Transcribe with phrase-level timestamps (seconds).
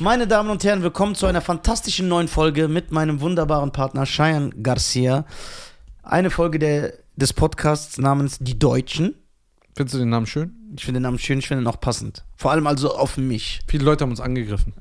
[0.00, 4.50] Meine Damen und Herren, willkommen zu einer fantastischen neuen Folge mit meinem wunderbaren Partner Cheyenne
[4.50, 5.26] Garcia.
[6.04, 9.16] Eine Folge der, des Podcasts namens Die Deutschen.
[9.74, 10.54] Findest du den Namen schön?
[10.76, 12.24] Ich finde den Namen schön, ich finde ihn auch passend.
[12.36, 13.58] Vor allem also auf mich.
[13.66, 14.72] Viele Leute haben uns angegriffen.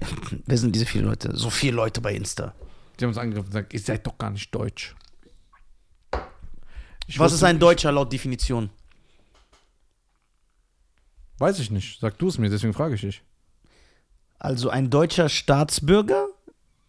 [0.44, 1.34] Wer sind diese vielen Leute?
[1.34, 2.52] So viele Leute bei Insta.
[3.00, 4.94] Die haben uns angegriffen und gesagt, ihr seid doch gar nicht deutsch.
[7.06, 8.68] Ich Was ist ein Deutscher laut Definition?
[11.38, 11.98] Weiß ich nicht.
[11.98, 13.22] Sag du es mir, deswegen frage ich dich.
[14.38, 16.26] Also ein deutscher Staatsbürger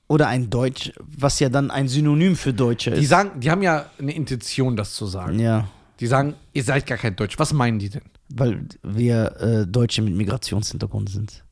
[0.07, 3.09] oder ein Deutsch, was ja dann ein Synonym für Deutscher Die ist.
[3.09, 5.39] sagen, die haben ja eine Intention, das zu sagen.
[5.39, 5.67] ja,
[5.99, 7.37] Die sagen, ihr seid gar kein Deutsch.
[7.39, 8.03] Was meinen die denn?
[8.29, 11.45] weil wir äh, Deutsche mit Migrationshintergrund sind.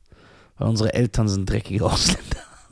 [0.58, 2.22] Weil unsere Eltern sind dreckige Ausländer.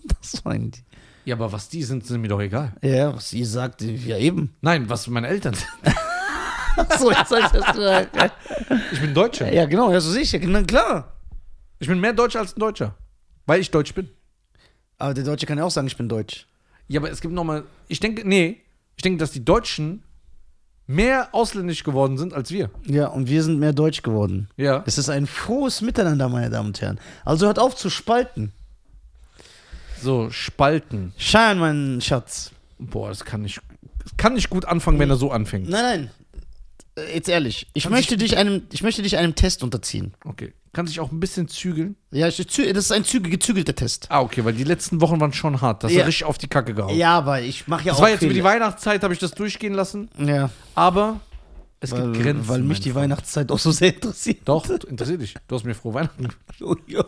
[0.21, 0.81] Das meinen die.
[1.25, 2.75] Ja, aber was die sind, sind mir doch egal.
[2.83, 4.55] Ja, was ihr sagt, ja eben.
[4.61, 5.69] Nein, was meine Eltern sind.
[6.77, 8.31] Achso, jetzt soll ich das sagen.
[8.93, 9.51] Ich bin Deutscher.
[9.51, 11.15] Ja, genau, ja, so sicher, na klar.
[11.79, 12.95] Ich bin mehr Deutscher als ein Deutscher.
[13.47, 14.09] Weil ich Deutsch bin.
[14.99, 16.47] Aber der Deutsche kann ja auch sagen, ich bin Deutsch.
[16.89, 17.65] Ja, aber es gibt nochmal.
[17.89, 18.61] Ich denke, nee.
[18.97, 20.03] Ich denke, dass die Deutschen
[20.87, 22.71] mehr ausländisch geworden sind als wir.
[22.85, 24.49] Ja, und wir sind mehr Deutsch geworden.
[24.57, 24.85] Ja.
[24.87, 27.01] Es ist ein frohes Miteinander, meine Damen und Herren.
[27.25, 28.53] Also hört auf zu spalten.
[30.01, 31.15] So, Spalten.
[31.17, 32.51] Schein, mein Schatz.
[32.79, 33.61] Boah, das kann nicht,
[34.03, 35.69] das kann nicht gut anfangen, wenn er so anfängt.
[35.69, 36.11] Nein, nein.
[37.15, 40.15] Jetzt ehrlich, ich Kann möchte, dich einem, ich möchte dich einem Test unterziehen.
[40.25, 40.53] Okay.
[40.75, 41.97] Kann sich auch ein bisschen zügeln.
[42.11, 44.07] Ja, das ist ein züge, gezügelter Test.
[44.11, 45.85] Ah, okay, weil die letzten Wochen waren schon hart.
[45.85, 46.05] Das ist Ja.
[46.05, 46.95] richtig auf die Kacke gehauen.
[46.97, 48.55] Ja, aber ich mache ja Das auch war jetzt über die Fehler.
[48.57, 50.11] Weihnachtszeit, habe ich das durchgehen lassen.
[50.19, 51.21] Ja, Aber
[51.81, 52.49] es weil, gibt Grenzen.
[52.49, 53.05] weil mich die Freund.
[53.05, 54.41] Weihnachtszeit auch so sehr interessiert.
[54.47, 55.35] Doch, interessiert dich.
[55.47, 56.29] Du hast mir frohe Weihnachten.
[56.61, 57.05] Oh, ja.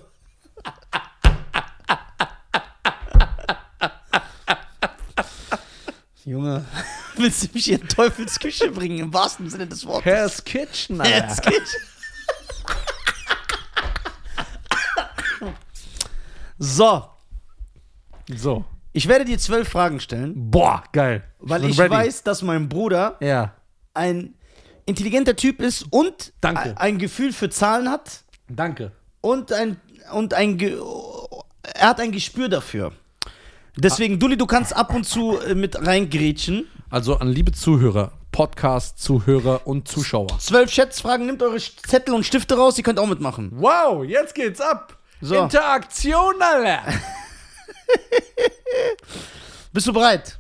[6.25, 6.65] Junge,
[7.17, 10.05] willst du mich in Teufels Küche bringen, im wahrsten Sinne des Wortes?
[10.05, 11.81] Hell's Kitchen, Hell's Kitchen.
[16.59, 17.05] So,
[18.35, 18.65] So.
[18.93, 21.23] ich werde dir zwölf Fragen stellen, Boah, geil.
[21.39, 21.91] weil bin ich ready.
[21.91, 23.55] weiß, dass mein Bruder Ja.
[23.95, 24.35] ein
[24.87, 26.61] intelligenter Typ ist und Danke.
[26.63, 28.93] ein- ein Gefühl für Zahlen hat Danke.
[29.21, 29.81] und ein
[30.13, 30.79] und ein Ge
[31.75, 32.93] er hat ein Gespür dafür.
[33.77, 36.67] Deswegen, Dulli, du kannst ab und zu äh, mit reingrätschen.
[36.89, 40.39] Also an liebe Zuhörer, Podcast-Zuhörer und Zuschauer.
[40.39, 43.51] Zwölf Schätzfragen, nehmt eure Zettel und Stifte raus, ihr könnt auch mitmachen.
[43.57, 44.97] Wow, jetzt geht's ab.
[45.21, 45.35] So.
[45.43, 46.83] Interaktion, Alter.
[49.73, 50.39] Bist du bereit?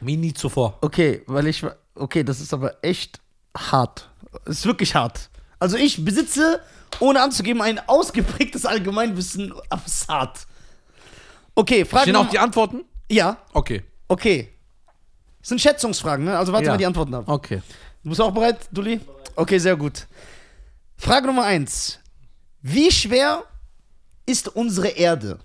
[0.00, 0.78] Wie nie zuvor.
[0.80, 1.64] Okay, weil ich.
[1.94, 3.20] Okay, das ist aber echt
[3.56, 4.08] hart.
[4.44, 5.30] Es ist wirklich hart.
[5.58, 6.60] Also ich besitze,
[7.00, 10.46] ohne anzugeben, ein ausgeprägtes Allgemeinwissen, aber es ist hart.
[11.54, 12.02] Okay, Frage.
[12.02, 12.84] Stehen auch die Antworten?
[13.08, 13.82] ja, Okay.
[14.08, 14.52] okay.
[15.40, 16.36] Das sind Schätzungsfragen, ne?
[16.36, 16.72] Also warte Ja.
[16.72, 17.24] mal die Antworten ab.
[17.28, 17.62] Okay.
[18.02, 19.00] Du bist auch bereit, Dulli?
[19.36, 20.06] Okay, sehr gut.
[20.98, 21.98] Frage Nummer eins.
[22.68, 23.44] Wie schwer
[24.26, 25.38] ist unsere Erde?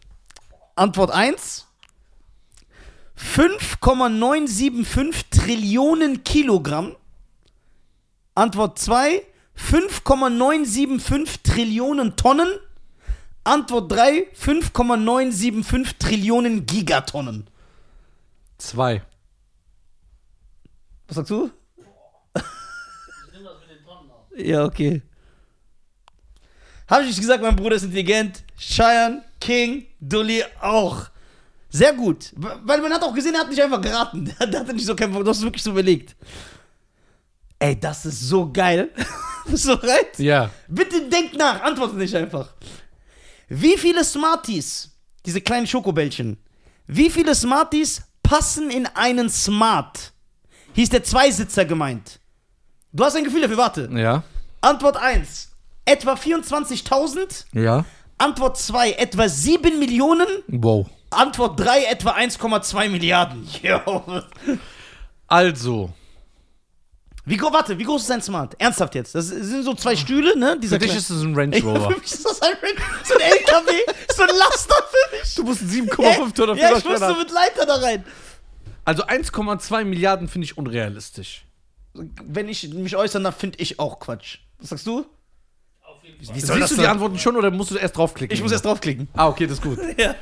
[0.75, 1.67] Antwort 1.
[3.13, 6.95] 5,975 Trillionen Kilogramm.
[8.33, 9.23] Antwort 2.
[9.53, 12.49] 5,975 Trillionen Tonnen.
[13.43, 14.27] Antwort 3.
[14.33, 17.47] 5,975 Trillionen Gigatonnen.
[18.57, 19.03] Zwei.
[21.07, 21.51] Was sagst du?
[24.35, 25.03] Ja, okay.
[26.91, 28.43] Habe ich nicht gesagt, mein Bruder ist intelligent.
[28.59, 31.05] Cheyenne, King, Dully auch.
[31.69, 32.33] Sehr gut.
[32.35, 34.25] Weil man hat auch gesehen, er hat nicht einfach geraten.
[34.51, 36.17] Der hatte nicht so kein Du hast wirklich so überlegt.
[37.57, 38.91] Ey, das ist so geil.
[39.45, 40.19] Bist du bereit?
[40.19, 40.49] Ja.
[40.67, 42.49] Bitte denk nach, antworte nicht einfach.
[43.47, 44.91] Wie viele Smarties,
[45.25, 46.37] diese kleinen Schokobällchen,
[46.87, 50.11] wie viele Smarties passen in einen Smart?
[50.73, 52.19] Hier ist der Zweisitzer gemeint.
[52.91, 53.89] Du hast ein Gefühl dafür, warte.
[53.93, 54.23] Ja.
[54.59, 55.50] Antwort 1,
[55.85, 57.45] etwa 24.000.
[57.53, 57.85] Ja.
[58.17, 60.27] Antwort 2, etwa 7 Millionen.
[60.47, 60.87] Wow.
[61.09, 63.47] Antwort 3, etwa 1,2 Milliarden.
[63.61, 64.21] Jo.
[65.27, 65.91] Also,
[67.25, 68.55] Wie, warte, wie groß ist ein Smart?
[68.59, 69.15] Ernsthaft jetzt.
[69.15, 70.57] Das sind so zwei Stühle, ne?
[70.59, 71.91] Dieser für dich ist es ein Range Rover.
[71.91, 72.55] Für mich ist das ein,
[73.03, 73.71] so ein LKW,
[74.15, 75.35] so ein Laster für mich.
[75.35, 77.17] Du musst 7,5 Tonnen Ja, ich musste haben.
[77.19, 78.03] mit Leiter da rein.
[78.83, 81.45] Also 1,2 Milliarden finde ich unrealistisch.
[81.93, 84.39] Wenn ich mich äußern darf, finde ich auch Quatsch.
[84.59, 85.05] Was sagst du?
[86.19, 86.87] Wie soll Siehst du die?
[86.87, 88.33] Antworten schon oder musst du erst draufklicken?
[88.35, 89.07] Ich muss erst draufklicken.
[89.13, 89.79] Ah, okay, das ist gut.
[89.97, 90.15] Ja.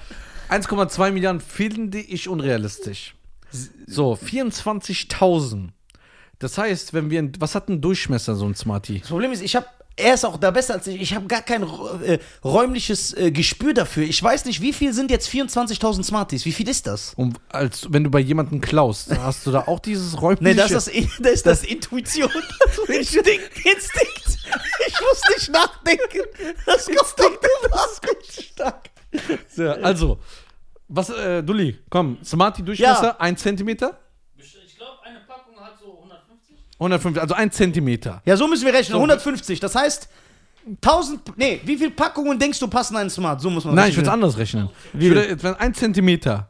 [0.49, 3.15] 1,2 Milliarden finde ich unrealistisch.
[3.85, 5.69] So, 24.000.
[6.39, 7.29] Das heißt, wenn wir.
[7.39, 8.99] Was hat ein Durchmesser, so ein Smarty?
[8.99, 9.67] Das Problem ist, ich habe
[9.99, 11.01] er ist auch da besser als ich.
[11.01, 14.03] Ich habe gar kein äh, räumliches äh, Gespür dafür.
[14.03, 16.45] Ich weiß nicht, wie viel sind jetzt 24.000 Smarties?
[16.45, 17.13] Wie viel ist das?
[17.15, 20.43] Und als wenn du bei jemandem klaust, hast du da auch dieses räumliche.
[20.43, 22.29] Nee, das ist das, das, ist das Intuition.
[22.87, 23.65] Instinkt.
[23.65, 24.39] Instinkt.
[24.87, 26.21] Ich muss nicht nachdenken.
[26.65, 28.89] Das das ist stark.
[29.55, 30.19] Ja, also,
[30.87, 33.19] was, äh, Dulli, komm, Smarty Durchmesser, Ja.
[33.19, 33.99] 1 Zentimeter?
[36.79, 38.21] 150, also ein Zentimeter.
[38.25, 38.95] Ja, so müssen wir rechnen.
[38.95, 39.59] 150.
[39.59, 40.09] Das heißt,
[40.81, 41.37] 1000.
[41.37, 43.41] Nee, wie viele Packungen denkst du passen ein Smart?
[43.41, 44.69] So muss man Nein, ich würde es anders rechnen.
[44.93, 46.49] Wie ich würde, wenn ein Zentimeter.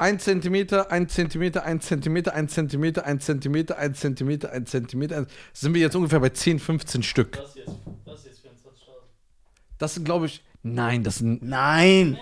[0.00, 5.16] Ein Zentimeter, ein Zentimeter, ein Zentimeter, ein Zentimeter, ein Zentimeter, ein Zentimeter, ein Zentimeter.
[5.16, 7.32] Also sind wir jetzt ungefähr bei 10, 15 Stück.
[7.32, 7.72] Das jetzt,
[8.04, 8.54] das jetzt für ein
[9.78, 10.42] Das sind, glaube ich.
[10.62, 11.42] Nein, das sind.
[11.42, 12.16] Nein!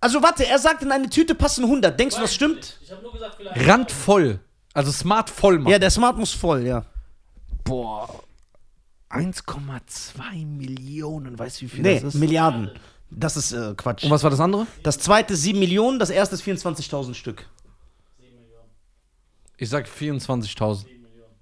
[0.00, 1.98] Also warte, er sagt, in eine Tüte passen 100.
[1.98, 2.78] Denkst du, das stimmt?
[2.80, 3.66] Ich, ich habe nur gesagt, vielleicht.
[3.66, 4.40] Randvoll.
[4.78, 5.72] Also smart voll machen.
[5.72, 6.84] Ja, der Smart muss voll, ja.
[7.64, 8.22] Boah.
[9.10, 12.20] 1,2 Millionen, weißt du, wie viel Nee, das ist?
[12.20, 12.70] Milliarden.
[13.10, 14.04] Das ist äh, Quatsch.
[14.04, 14.66] Und was war das andere?
[14.84, 17.46] Das zweite 7 Millionen, das erste ist 24.000 Stück.
[18.20, 18.68] 7 Millionen.
[19.56, 20.74] Ich sag 24.000.
[20.84, 21.32] 7 Millionen.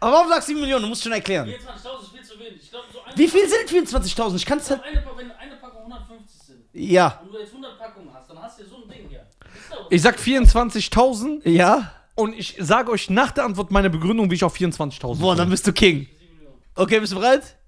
[0.00, 0.82] Aber warum sagst du 7 Millionen?
[0.82, 1.48] Du musst schon erklären.
[1.48, 1.54] 24.000
[2.02, 2.62] ist viel zu wenig.
[2.64, 4.34] Ich glaube, so eine, Wie viel sind 24.000?
[4.36, 4.82] Ich kann es halt.
[4.82, 7.20] Eine, Pa- wenn eine Packung 150 sind Ja.
[7.22, 9.20] und du jetzt 100 Packungen hast, dann hast du so ein Ding hier.
[9.54, 11.92] Ist doch- Ich sag 24.000 Ja?
[12.14, 15.50] und ich sage euch nach der Antwort meine Begründung, wie ich auf 24.000 Boah, dann
[15.50, 16.06] bist du King.
[16.18, 16.56] 7 Millionen.
[16.74, 17.58] Okay, bist du bereit?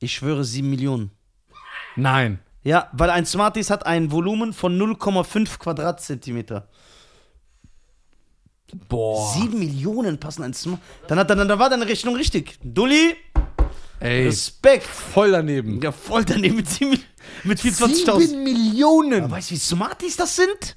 [0.00, 1.12] Ich schwöre 7 Millionen.
[1.94, 2.40] Nein.
[2.64, 6.66] Ja, weil ein Smarties hat ein Volumen von 0,5 Quadratzentimeter.
[8.88, 9.34] Boah.
[9.34, 10.80] 7 Millionen passen ein Smart.
[11.06, 12.58] Dann, hat, dann, dann war deine Rechnung richtig.
[12.64, 13.14] Dulli,
[14.00, 14.82] Ey, Respekt.
[14.84, 15.80] voll daneben.
[15.80, 16.98] Ja, voll daneben mit, 7
[17.44, 18.36] mit 24.000.
[18.36, 19.22] Millionen.
[19.24, 20.76] Aber Weißt du, wie Smarties das sind?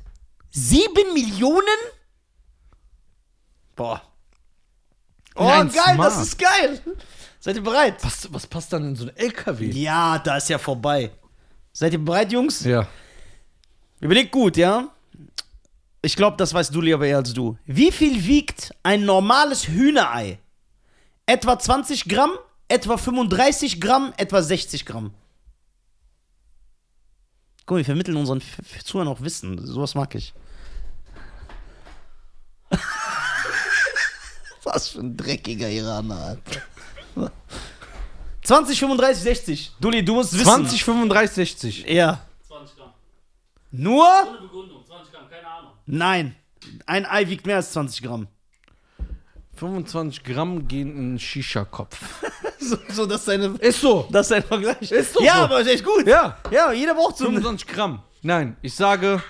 [0.51, 1.77] 7 Millionen?
[3.75, 4.01] Boah.
[5.35, 6.11] Oh, ein geil, Smart.
[6.11, 6.81] das ist geil.
[7.39, 8.03] Seid ihr bereit?
[8.03, 9.69] Was, was passt dann in so ein LKW?
[9.69, 11.11] Ja, da ist ja vorbei.
[11.71, 12.63] Seid ihr bereit, Jungs?
[12.63, 12.87] Ja.
[13.99, 14.89] Überlegt gut, ja?
[16.01, 17.57] Ich glaube, das weißt du lieber eher als du.
[17.65, 20.39] Wie viel wiegt ein normales Hühnerei?
[21.25, 22.31] Etwa 20 Gramm,
[22.67, 25.13] etwa 35 Gramm, etwa 60 Gramm.
[27.67, 29.63] Guck mal, wir vermitteln unseren F- F- Zuhörern auch Wissen.
[29.63, 30.33] Sowas mag ich.
[34.63, 36.37] Was für ein dreckiger Iraner,
[37.15, 37.31] Alter.
[38.43, 39.71] 20, 35, 60.
[39.81, 40.45] Dulli, du musst wissen.
[40.45, 41.85] 20, 35, 60.
[41.89, 42.21] Ja.
[42.47, 42.93] 20 Gramm.
[43.71, 44.05] Nur?
[44.29, 44.85] Ohne Begründung.
[44.85, 45.71] 20 Gramm, keine Ahnung.
[45.85, 46.35] Nein.
[46.85, 48.27] Ein Ei wiegt mehr als 20 Gramm.
[49.57, 51.97] 25 Gramm gehen in einen Shisha-Kopf.
[52.59, 53.45] So, so das ist deine.
[53.59, 54.07] Ist so.
[54.11, 54.91] Das ist dein Vergleich.
[54.91, 55.41] Ist doch ja, so.
[55.43, 56.05] aber ist echt gut.
[56.05, 56.37] Ja.
[56.51, 57.35] Ja, jeder braucht so eine.
[57.35, 58.01] 25 Gramm.
[58.23, 59.21] Nein, ich sage.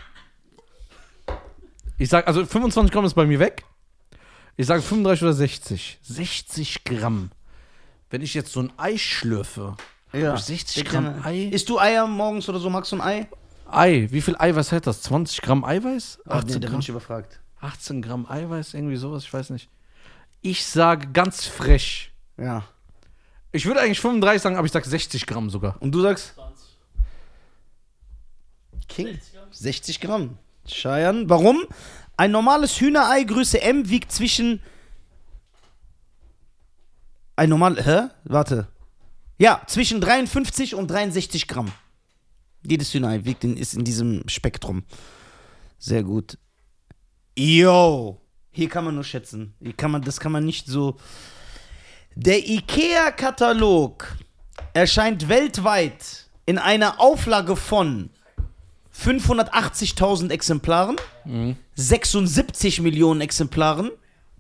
[2.00, 3.64] Ich sage, also 25 Gramm ist bei mir weg.
[4.56, 6.00] Ich sage 35 oder 60.
[6.02, 7.32] 60 Gramm.
[8.10, 9.76] Wenn ich jetzt so ein Ei schlürfe.
[10.14, 10.30] Ja.
[10.30, 11.50] Hab ich 60 Gramm Ei?
[11.52, 12.70] Isst du Eier morgens oder so?
[12.70, 13.28] Magst du ein Ei?
[13.70, 15.02] Ei, wie viel Eiweiß hat das?
[15.04, 16.20] 20 Gramm Eiweiß?
[16.26, 17.40] Ach, 18, nee, da bin ich überfragt.
[17.60, 19.70] 18 Gramm Eiweiß, irgendwie sowas, ich weiß nicht.
[20.42, 22.12] Ich sage ganz frech.
[22.38, 22.64] Ja.
[23.52, 25.82] Ich würde eigentlich 35 sagen, aber ich sage 60 Gramm sogar.
[25.82, 26.34] Und du sagst?
[26.36, 26.68] 20.
[28.88, 29.08] King.
[29.08, 29.48] 60 Gramm.
[29.52, 30.38] 60 Gramm.
[30.68, 31.30] Scheiern.
[31.30, 31.66] Warum?
[32.18, 34.62] Ein normales Hühnerei Größe M wiegt zwischen.
[37.36, 37.84] Ein normal.
[37.84, 38.10] Hä?
[38.24, 38.68] Warte.
[39.38, 41.72] Ja, zwischen 53 und 63 Gramm.
[42.64, 44.84] Jedes Hühnerei wiegt in, ist in diesem Spektrum.
[45.78, 46.38] Sehr gut.
[47.38, 48.20] Yo.
[48.58, 49.54] Hier kann man nur schätzen.
[49.62, 50.98] Hier kann man, das kann man nicht so.
[52.16, 54.18] Der IKEA-Katalog
[54.74, 58.10] erscheint weltweit in einer Auflage von
[59.00, 60.96] 580.000 Exemplaren,
[61.76, 63.92] 76 Millionen Exemplaren,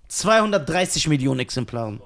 [0.07, 2.01] 230 Millionen Exemplaren.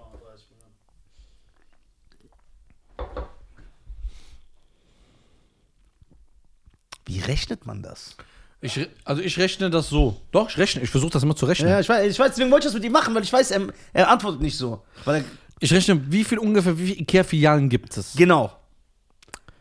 [7.06, 8.18] Wie rechnet man das?
[8.64, 10.22] Ich, also ich rechne das so.
[10.32, 10.84] Doch, ich rechne.
[10.84, 11.70] Ich versuche das immer zu rechnen.
[11.70, 13.52] Ja, ich weiß, ich weiß, deswegen wollte ich das mit ihm machen, weil ich weiß,
[13.52, 13.62] er,
[13.94, 14.84] er antwortet nicht so.
[15.04, 15.24] Weil er,
[15.60, 18.14] Ich rechne, wie viel ungefähr, wie viele Ikea-Filialen gibt es?
[18.16, 18.52] genau.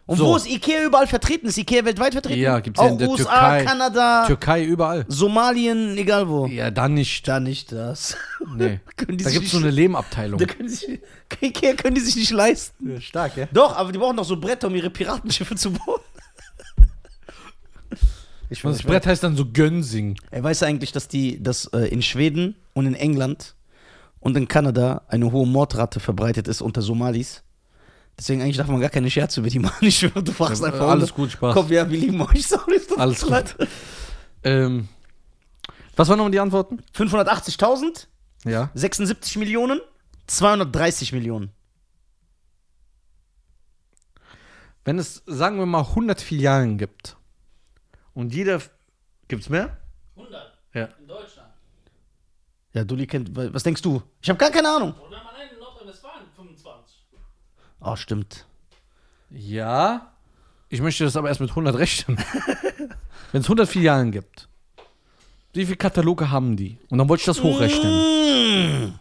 [0.07, 0.27] Und So.
[0.27, 1.47] wo ist Ikea überall vertreten?
[1.47, 2.41] Ist Ikea weltweit vertreten?
[2.41, 3.65] Ja, gibt's ja Auch in der USA, Türkei.
[3.65, 5.05] Kanada, Türkei, überall.
[5.07, 6.47] Somalien, egal wo.
[6.47, 7.29] Ja, dann nicht.
[7.29, 8.17] Da nicht das.
[8.57, 8.81] Nee.
[8.97, 10.41] Da gibt es so eine Lehmabteilung.
[10.41, 10.99] Da können sich,
[11.41, 13.01] Ikea können die sich nicht leisten.
[13.01, 13.47] Stark, ja?
[13.53, 16.01] Doch, aber die brauchen doch so Bretter, um ihre Piratenschiffe zu bauen.
[18.51, 20.17] Ich das Brett heißt dann so Gönsing.
[20.31, 23.55] Er weiß eigentlich, dass die, dass äh, in Schweden und in England
[24.19, 27.43] und in Kanada eine hohe Mordrate verbreitet ist unter Somalis.
[28.19, 29.77] Deswegen eigentlich darf man gar keine Scherze über die machen.
[29.87, 30.89] Ich schwöre, du fragst Ja, einfach.
[30.89, 31.55] alles gut, Spaß.
[31.55, 32.47] Komm, ja, wir lieben euch.
[32.49, 33.57] Sorry, Alles leid.
[34.43, 34.89] Ähm,
[35.97, 36.81] was waren nochmal die Antworten?
[36.95, 38.09] 580.000,
[38.45, 38.71] Ja.
[38.75, 39.81] 76 Millionen,
[40.27, 41.51] 230 Millionen.
[44.85, 47.17] Wenn es, sagen wir mal, 100 Filialen gibt
[48.15, 48.61] und jeder.
[49.29, 49.77] Gibt es mehr?
[50.17, 50.89] 100 Ja.
[50.99, 51.49] in Deutschland.
[52.73, 53.31] Ja, Dulli kennt.
[53.35, 54.03] Was denkst du?
[54.23, 54.95] Ich habe gar keine Ahnung.
[55.07, 56.97] Oder allein in Nordrhein-Westfalen 25.
[57.81, 58.47] Oh, stimmt.
[59.31, 60.13] Ja.
[60.69, 62.17] Ich möchte das aber erst mit 100 rechnen.
[63.33, 64.49] Wenn es 100 Filialen gibt,
[65.53, 66.79] wie viele Kataloge haben die?
[66.91, 68.87] Und dann wollte ich das hochrechnen.
[68.89, 68.99] Mm.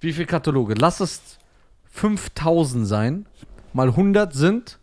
[0.00, 0.74] Wie viele Kataloge?
[0.74, 1.38] Lass es
[1.92, 3.26] 5000 sein.
[3.72, 4.78] Mal 100 sind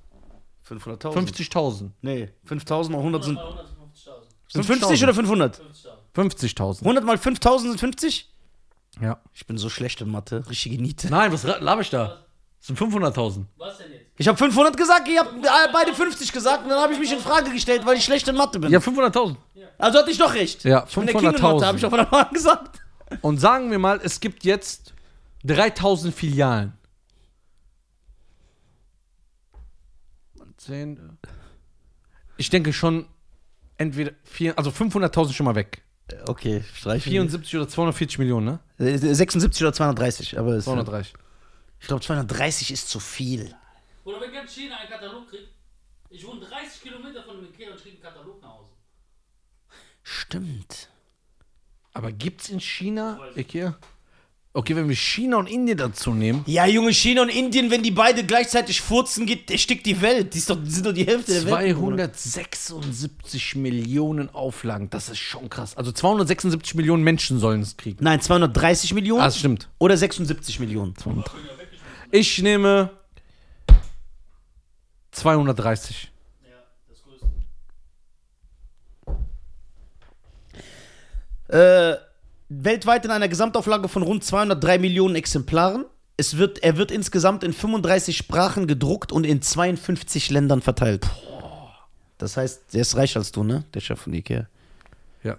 [0.79, 1.13] 500.000.
[1.13, 1.89] 50.000.
[2.01, 4.53] Nee, 5.000 mal 100 sind, 100 mal 150.000.
[4.53, 5.61] sind 50 oder 500?
[6.15, 6.57] 50.000.
[6.57, 6.79] 50.000.
[6.81, 8.29] 100 mal 5.000 sind 50?
[9.01, 9.19] Ja.
[9.33, 10.43] Ich bin so schlecht in Mathe.
[10.49, 11.09] Richtige Niete.
[11.09, 12.19] Nein, was laber ich da?
[12.59, 13.45] Das sind 500.000.
[13.57, 14.03] Was denn jetzt?
[14.17, 17.11] Ich habe 500 gesagt, ihr habt äh, beide 50 gesagt und dann habe ich mich
[17.11, 18.71] in Frage gestellt, weil ich schlecht in Mathe bin.
[18.71, 19.35] Ja, 500.000.
[19.79, 20.63] Also hatte ich doch recht.
[20.63, 21.65] Ja, Ich bin der King in Mathe, 500.000.
[21.65, 22.79] habe ich doch von an gesagt.
[23.21, 24.93] Und sagen wir mal, es gibt jetzt
[25.45, 26.73] 3000 Filialen.
[30.63, 31.17] 10.
[32.37, 33.07] Ich denke schon,
[33.77, 35.83] entweder, vier, also 500.000 schon mal weg.
[36.27, 37.11] Okay, streichen.
[37.11, 38.85] 74 oder 240 Millionen, ne?
[38.85, 41.13] Äh, 76 oder 230, aber es, 230.
[41.79, 43.55] ich glaube 230 ist zu viel.
[44.03, 45.49] Oder wenn ganz China einen Katalog kriegt,
[46.09, 48.71] ich wohne 30 Kilometer von dem Ikea und kriege einen Katalog nach Hause.
[50.03, 50.89] Stimmt.
[51.93, 53.19] Aber gibt's in China.
[53.35, 53.77] Ikea?
[54.55, 56.43] Okay, wenn wir China und Indien dazu nehmen.
[56.45, 60.35] Ja, Junge, China und Indien, wenn die beide gleichzeitig furzen, geht, erstickt die Welt.
[60.35, 61.75] Die, ist doch, sind doch die Hälfte der Welt.
[61.75, 62.13] Bruder.
[62.13, 65.75] 276 Millionen Auflagen, das ist schon krass.
[65.75, 67.97] Also 276 Millionen Menschen sollen es kriegen.
[68.03, 69.69] Nein, 230 Millionen Ah, das stimmt.
[69.79, 70.93] oder 76 Millionen.
[72.11, 72.91] Ich nehme
[75.13, 76.11] 230.
[76.43, 76.49] Ja,
[76.89, 77.25] das größte.
[81.97, 82.12] Äh,
[82.61, 85.85] weltweit in einer Gesamtauflage von rund 203 Millionen Exemplaren.
[86.17, 91.07] Es wird, er wird insgesamt in 35 Sprachen gedruckt und in 52 Ländern verteilt.
[92.17, 93.63] Das heißt, der ist reicher als du, ne?
[93.73, 94.47] Der Chef von Ikea.
[95.23, 95.37] Ja,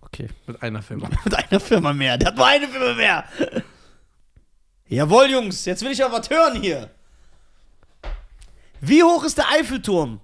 [0.00, 0.28] Okay.
[0.46, 1.10] mit einer Firma.
[1.24, 2.16] Mit einer Firma mehr.
[2.16, 3.24] Der hat nur eine Firma mehr.
[4.88, 5.64] Jawohl, Jungs.
[5.64, 6.90] Jetzt will ich aber was hören hier.
[8.80, 10.20] Wie hoch ist der Eiffelturm?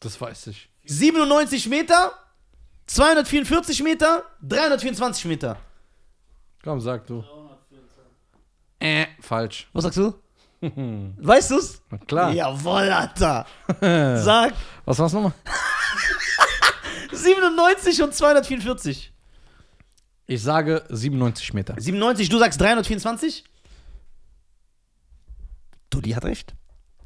[0.00, 0.68] Das weiß ich.
[0.86, 2.12] 97 Meter?
[2.88, 4.24] 244 Meter?
[4.42, 5.56] 324 Meter?
[6.64, 7.20] Komm, sag du.
[7.20, 8.04] 324.
[8.80, 9.68] Äh, falsch.
[9.72, 10.14] Was sagst du?
[11.18, 11.82] weißt du's?
[11.90, 12.32] Na klar.
[12.32, 13.46] Jawohl, Alter.
[14.24, 14.54] Sag
[14.84, 15.32] Was war's nochmal?
[17.12, 19.12] 97 und 244.
[20.26, 21.74] Ich sage 97 Meter.
[21.78, 23.44] 97, du sagst 324?
[25.90, 26.54] Dulli hat recht.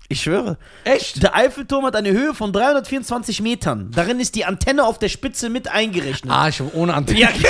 [0.09, 0.59] Ich schwöre.
[0.85, 1.23] Echt?
[1.23, 3.91] Der Eiffelturm hat eine Höhe von 324 Metern.
[3.93, 6.31] Darin ist die Antenne auf der Spitze mit eingerechnet.
[6.33, 7.21] Ah, ich habe ohne Antenne.
[7.21, 7.31] Ja,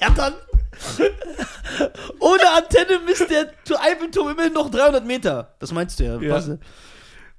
[0.00, 0.34] ja dann.
[2.20, 5.54] Ohne Antenne misst der Eiffelturm immerhin noch 300 Meter.
[5.58, 6.20] Das meinst du ja.
[6.20, 6.34] Ja.
[6.34, 6.50] Was?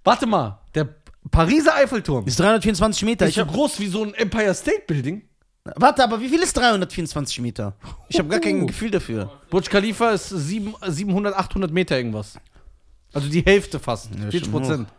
[0.04, 0.88] Warte mal, der
[1.32, 3.28] Pariser Eiffelturm Ist 324 Meter.
[3.28, 5.28] ist so hab, groß wie so ein Empire State Building.
[5.75, 7.74] Warte, aber wie viel ist 324 Meter?
[8.07, 8.67] Ich habe gar kein.
[8.67, 9.31] Gefühl dafür.
[9.50, 12.38] Burj Khalifa ist sieben- 700, 800 Meter irgendwas.
[13.13, 14.10] Also die Hälfte fast.
[14.13, 14.89] Ja, 40 schon Prozent.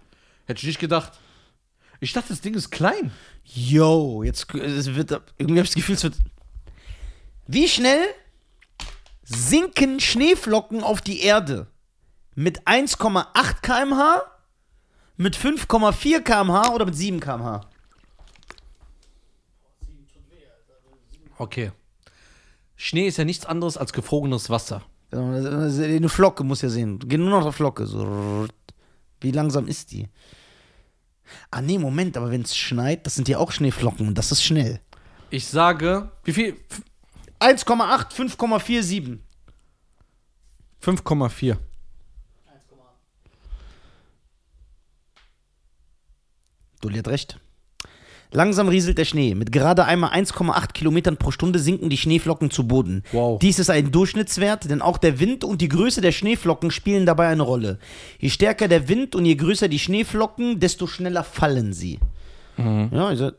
[0.46, 1.12] Hätte ich nicht gedacht.
[2.00, 3.11] Ich dachte, das Ding ist klein.
[3.44, 6.16] Yo, jetzt es wird irgendwie habe ich das Gefühl, es wird.
[7.46, 8.00] Wie schnell
[9.23, 11.68] sinken Schneeflocken auf die Erde?
[12.35, 14.23] Mit 1,8 km/h,
[15.16, 17.62] mit 5,4 km/h oder mit 7 km/h?
[19.80, 20.75] Sieben tut weh, Alter.
[21.11, 21.25] Sieben.
[21.38, 21.73] Okay.
[22.76, 24.83] Schnee ist ja nichts anderes als gefrorenes Wasser.
[25.11, 26.99] Eine Flocke muss ja sehen.
[26.99, 27.87] Geh nur noch auf Flocke.
[27.87, 28.47] So.
[29.21, 30.09] Wie langsam ist die?
[31.50, 34.43] Ah, nee, Moment, aber wenn es schneit, das sind ja auch Schneeflocken und das ist
[34.43, 34.81] schnell.
[35.31, 36.57] Ich sage, wie viel?
[37.40, 39.19] 1,8, 5,47.
[40.83, 41.52] 5,4.
[41.52, 41.59] 1,8.
[46.81, 47.40] Dulli hat recht.
[48.33, 49.35] Langsam rieselt der Schnee.
[49.35, 53.02] Mit gerade einmal 1,8 Kilometern pro Stunde sinken die Schneeflocken zu Boden.
[53.12, 53.38] Wow.
[53.38, 57.28] Dies ist ein Durchschnittswert, denn auch der Wind und die Größe der Schneeflocken spielen dabei
[57.28, 57.78] eine Rolle.
[58.18, 61.99] Je stärker der Wind und je größer die Schneeflocken, desto schneller fallen sie.
[62.59, 63.33] Ja, also.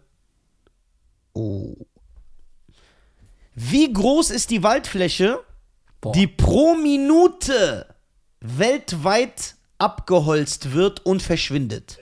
[1.33, 1.75] Oh.
[3.55, 5.39] Wie groß ist die Waldfläche,
[6.01, 6.11] Boah.
[6.13, 7.87] die pro Minute
[8.39, 11.99] weltweit abgeholzt wird und verschwindet?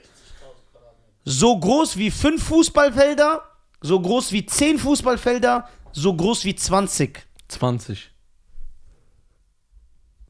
[1.28, 3.42] So groß wie fünf Fußballfelder,
[3.80, 7.26] so groß wie zehn Fußballfelder, so groß wie 20.
[7.48, 8.12] 20.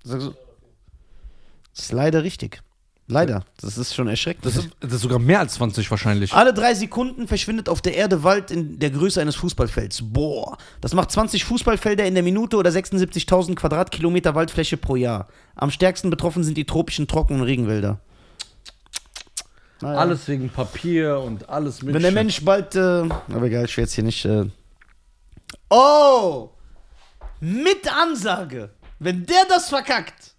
[0.04, 0.30] Das
[1.74, 2.62] ist leider richtig.
[3.08, 3.44] Leider.
[3.60, 4.46] Das ist schon erschreckend.
[4.46, 6.32] Das ist, das ist sogar mehr als 20 wahrscheinlich.
[6.32, 10.00] Alle drei Sekunden verschwindet auf der Erde Wald in der Größe eines Fußballfelds.
[10.02, 10.56] Boah.
[10.80, 15.28] Das macht 20 Fußballfelder in der Minute oder 76.000 Quadratkilometer Waldfläche pro Jahr.
[15.56, 18.00] Am stärksten betroffen sind die tropischen Trocken- und Regenwälder.
[19.80, 19.98] Naja.
[19.98, 21.94] Alles wegen Papier und alles mit.
[21.94, 22.74] Wenn der Mensch bald.
[22.74, 24.24] Äh, aber egal, ich will jetzt hier nicht.
[24.24, 24.46] Äh
[25.70, 26.50] oh!
[27.40, 28.70] Mit Ansage.
[28.98, 30.36] Wenn der das verkackt.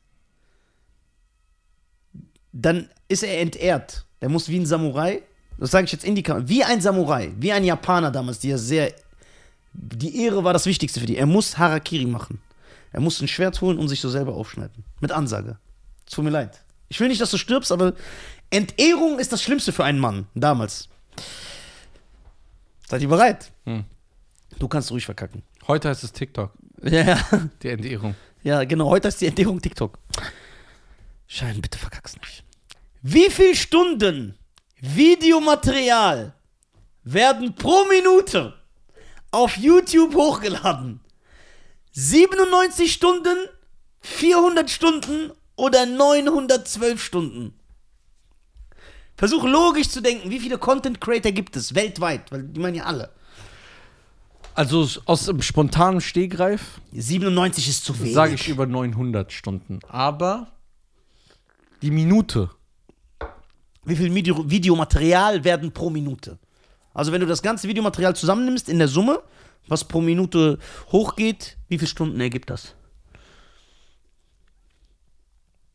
[2.61, 4.05] dann ist er entehrt.
[4.21, 5.21] Der muss wie ein Samurai,
[5.59, 8.49] das sage ich jetzt in die Kamera, wie ein Samurai, wie ein Japaner damals, die
[8.49, 8.93] ja sehr,
[9.73, 11.17] die Ehre war das Wichtigste für die.
[11.17, 12.41] Er muss Harakiri machen.
[12.91, 14.83] Er muss ein Schwert holen und sich so selber aufschneiden.
[15.01, 15.57] Mit Ansage.
[16.09, 16.63] Tut mir leid.
[16.89, 17.93] Ich will nicht, dass du stirbst, aber
[18.49, 20.89] Entehrung ist das Schlimmste für einen Mann, damals.
[22.87, 23.51] Seid ihr bereit?
[23.65, 23.83] Hm.
[24.59, 25.43] Du kannst ruhig verkacken.
[25.67, 26.51] Heute heißt es TikTok,
[26.83, 27.49] Ja, ja.
[27.61, 28.15] die Entehrung.
[28.43, 28.89] Ja, genau.
[28.89, 29.99] Heute ist die Entehrung TikTok.
[31.27, 32.43] Schein, bitte verkack's nicht.
[33.01, 34.37] Wie viel Stunden
[34.79, 36.33] Videomaterial
[37.03, 38.53] werden pro Minute
[39.31, 41.01] auf YouTube hochgeladen?
[41.91, 43.37] 97 Stunden,
[44.01, 47.56] 400 Stunden oder 912 Stunden?
[49.17, 52.31] Versuch logisch zu denken, wie viele Content Creator gibt es weltweit?
[52.31, 53.09] Weil die meinen ja alle.
[54.53, 58.13] Also aus dem spontanen Stehgreif 97 ist zu wenig.
[58.13, 59.79] sage ich über 900 Stunden.
[59.87, 60.47] Aber
[61.81, 62.49] die Minute.
[63.85, 66.37] wie viel Video Videomaterial werden pro Minute.
[66.93, 69.21] Also wenn du das ganze Videomaterial zusammennimmst in der Summe,
[69.67, 70.59] was pro Minute
[70.91, 72.75] hochgeht, wie viele Stunden ergibt das?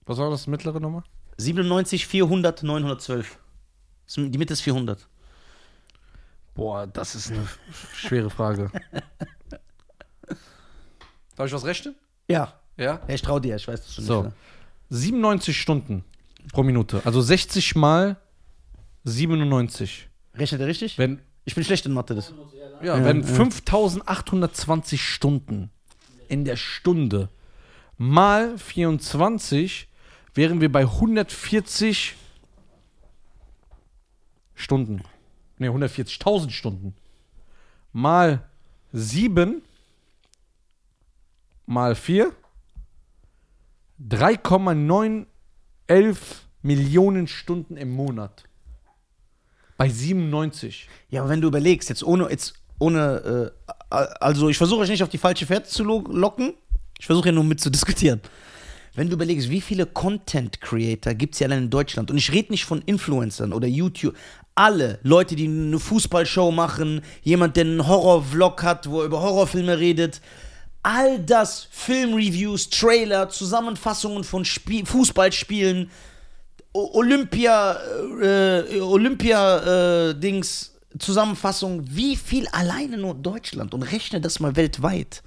[0.07, 1.05] Was war das mittlere Nummer?
[1.39, 3.39] 97, 400, 912.
[4.07, 5.07] Das- Die Mitte ist 400.
[6.55, 7.47] Boah, das ist eine
[7.95, 8.71] schwere Frage.
[11.37, 11.95] Darf ich was rechnen?
[12.29, 12.53] Ja.
[12.77, 13.01] Ja.
[13.09, 14.23] ich trau dir, ich weiß das schon So.
[14.25, 14.35] nicht.
[14.91, 16.05] 97 Stunden
[16.53, 17.01] pro Minute.
[17.05, 18.17] Also 60 mal
[19.05, 20.09] 97.
[20.35, 20.41] ne?
[20.41, 20.99] Rechnet er richtig?
[20.99, 22.15] Wenn, Ich bin schlecht in Mathe.
[22.15, 22.33] Das.
[22.83, 23.27] ja, Ja, wenn ja.
[23.27, 25.71] 5820 Stunden
[26.29, 27.29] in der Stunde
[27.99, 29.89] mal 24
[30.35, 32.15] wären wir bei 140
[34.55, 35.03] Stunden.
[35.59, 36.95] Ne, 140.000 Stunden.
[37.93, 38.49] Mal
[38.93, 39.63] 7
[41.67, 42.33] mal 4
[44.09, 45.27] 3,911
[46.63, 48.45] Millionen Stunden im Monat.
[49.77, 50.89] Bei 97.
[51.11, 53.53] Ja, aber wenn du überlegst, jetzt ohne, jetzt ohne,
[53.91, 56.55] äh, also ich versuche euch nicht auf die falsche Fährte zu lo- locken.
[56.99, 58.21] Ich versuche ja nur mit zu diskutieren.
[58.95, 62.31] Wenn du überlegst, wie viele Content Creator gibt es ja allein in Deutschland, und ich
[62.31, 64.15] rede nicht von Influencern oder YouTube,
[64.55, 69.79] alle Leute, die eine Fußballshow machen, jemand, der einen Horror-Vlog hat, wo er über Horrorfilme
[69.79, 70.21] redet,
[70.83, 75.91] all das, Filmreviews, Trailer, Zusammenfassungen von Spie Fußballspielen,
[76.75, 77.79] Olympia,
[78.21, 83.73] äh, Olympia, äh, Dings, Zusammenfassung, wie viel alleine nur Deutschland?
[83.73, 85.23] Und rechne das mal weltweit.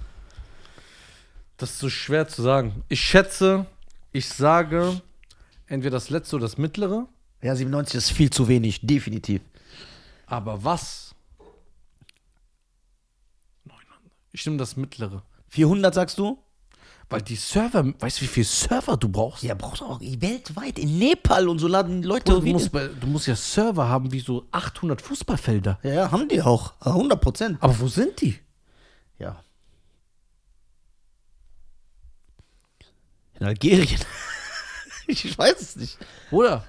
[1.56, 2.84] Das ist so schwer zu sagen.
[2.88, 3.66] Ich schätze,
[4.12, 5.00] ich sage
[5.66, 7.06] entweder das letzte oder das mittlere.
[7.42, 9.40] Ja, 97 ist viel zu wenig, definitiv.
[10.26, 11.14] Aber was?
[13.64, 13.86] 900.
[14.32, 15.22] Ich nehme das mittlere.
[15.48, 16.38] 400 sagst du?
[17.08, 19.44] Weil die Server, weißt du, wie viel Server du brauchst?
[19.44, 20.76] Ja, brauchst du auch weltweit.
[20.78, 24.10] In Nepal und so laden Leute Bruder, du, musst bei, du musst ja Server haben
[24.10, 25.78] wie so 800 Fußballfelder.
[25.84, 26.74] Ja, ja, haben die auch.
[26.80, 27.58] 100 Prozent.
[27.60, 28.36] Aber wo sind die?
[33.40, 34.00] In Algerien.
[35.06, 35.98] ich weiß es nicht.
[36.30, 36.64] Oder?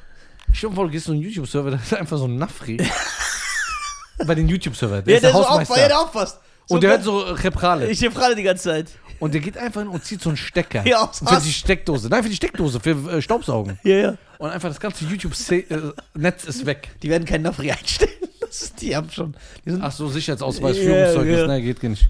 [0.52, 2.78] Stell dir vor, du gehst so einen YouTube-Server, da ist einfach so ein Nafri.
[4.26, 5.02] bei den YouTube-Server.
[5.02, 5.76] Der Ja, ist der, der, so.
[5.76, 6.40] Ja, der aufpasst.
[6.70, 7.88] und der hat so Reprale.
[7.90, 8.88] Ich frage die ganze Zeit.
[9.20, 10.86] Und der geht einfach hin und zieht so einen Stecker.
[10.86, 12.08] Ja, aus für die Steckdose.
[12.08, 13.80] Nein, für die Steckdose, für äh, Staubsaugen.
[13.84, 14.18] Ja, ja.
[14.38, 16.90] Und einfach das ganze YouTube-Netz ist weg.
[17.02, 18.12] Die werden keinen Nafri einstellen.
[18.40, 19.36] Das ist, die haben schon.
[19.66, 21.38] Die sind, Ach so, Sicherheitsausweis, Ja, Führungszeugnis.
[21.40, 21.48] ja.
[21.48, 22.08] Nein, geht nicht.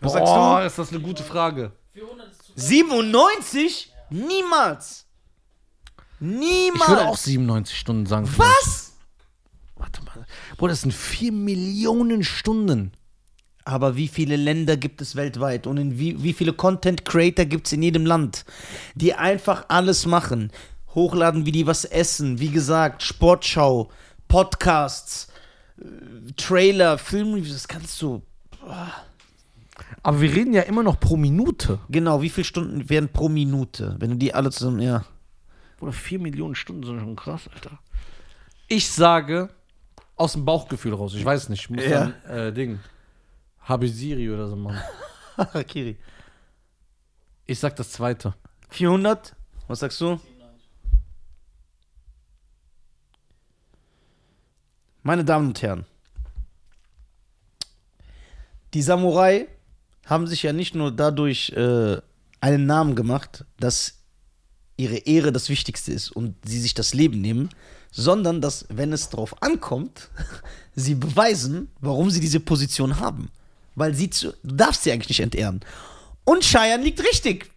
[0.00, 0.66] Was sagst Boah, du?
[0.66, 1.70] ist das eine gute Frage.
[1.92, 3.92] 400 ist zu 97?
[4.10, 5.06] Niemals.
[6.20, 6.90] Ich würde Niemals.
[6.90, 8.28] auch 97 Stunden sagen.
[8.36, 8.92] Was?
[9.76, 10.26] Warte mal.
[10.56, 12.92] Boah, das sind 4 Millionen Stunden.
[13.66, 17.66] Aber wie viele Länder gibt es weltweit und in wie, wie viele Content Creator gibt
[17.66, 18.44] es in jedem Land,
[18.94, 20.52] die einfach alles machen?
[20.94, 23.90] Hochladen, wie die was essen, wie gesagt, Sportschau,
[24.28, 25.28] Podcasts,
[25.80, 28.22] äh, Trailer, Filmreviews, das kannst du.
[30.02, 31.80] Aber wir reden ja immer noch pro Minute.
[31.88, 33.96] Genau, wie viele Stunden werden pro Minute?
[33.98, 35.04] Wenn du die alle zusammen, ja.
[35.80, 37.78] Oder 4 Millionen Stunden sind schon krass, Alter.
[38.68, 39.50] Ich sage
[40.16, 41.14] aus dem Bauchgefühl raus.
[41.14, 41.62] Ich weiß nicht.
[41.62, 42.12] Ich muss Ja.
[42.26, 42.78] dann, äh, Ding.
[43.62, 44.80] Habisiri oder so machen.
[45.36, 45.96] Harakiri.
[47.46, 48.32] Ich sag das zweite.
[48.70, 49.36] 400?
[49.68, 50.16] Was sagst du?
[50.16, 50.68] 97.
[55.02, 55.84] Meine Damen und Herren,
[58.72, 59.46] die Samurai
[60.06, 61.98] haben sich ja nicht nur dadurch äh,
[62.40, 63.94] einen Namen gemacht, dass
[64.76, 67.50] ihre Ehre das Wichtigste ist und sie sich das Leben nehmen,
[67.90, 70.08] sondern dass, wenn es darauf ankommt,
[70.74, 73.30] sie beweisen, warum sie diese Position haben.
[73.76, 75.60] Weil sie zu, du darfst sie eigentlich nicht entehren.
[76.24, 77.50] Und Cheyenne liegt richtig.